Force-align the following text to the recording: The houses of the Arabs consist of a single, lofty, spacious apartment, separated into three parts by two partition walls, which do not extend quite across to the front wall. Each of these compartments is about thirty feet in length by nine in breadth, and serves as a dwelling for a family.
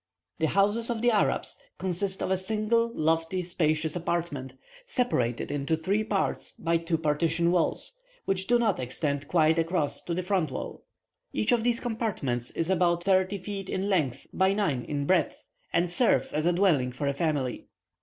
The 0.39 0.47
houses 0.47 0.89
of 0.89 1.03
the 1.03 1.11
Arabs 1.11 1.59
consist 1.77 2.23
of 2.23 2.31
a 2.31 2.35
single, 2.39 2.91
lofty, 2.95 3.43
spacious 3.43 3.95
apartment, 3.95 4.55
separated 4.87 5.51
into 5.51 5.77
three 5.77 6.03
parts 6.03 6.53
by 6.53 6.77
two 6.77 6.97
partition 6.97 7.51
walls, 7.51 7.93
which 8.25 8.47
do 8.47 8.57
not 8.57 8.79
extend 8.79 9.27
quite 9.27 9.59
across 9.59 10.01
to 10.05 10.15
the 10.15 10.23
front 10.23 10.49
wall. 10.49 10.85
Each 11.33 11.51
of 11.51 11.63
these 11.63 11.79
compartments 11.79 12.49
is 12.49 12.67
about 12.71 13.03
thirty 13.03 13.37
feet 13.37 13.69
in 13.69 13.89
length 13.89 14.25
by 14.33 14.53
nine 14.53 14.85
in 14.85 15.05
breadth, 15.05 15.45
and 15.71 15.91
serves 15.91 16.33
as 16.33 16.47
a 16.47 16.53
dwelling 16.53 16.91
for 16.91 17.05
a 17.07 17.13
family. 17.13 17.67